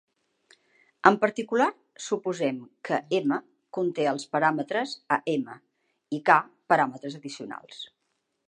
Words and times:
En 1.09 1.17
particular, 1.25 1.67
suposem 2.05 2.57
que 2.89 2.99
"M" 3.19 3.39
conté 3.79 4.09
els 4.15 4.27
paràmetres 4.35 4.97
a 5.19 5.23
"M" 5.37 5.59
i 6.19 6.23
"k" 6.31 6.43
paràmetres 6.75 7.21
addicionals. 7.21 7.85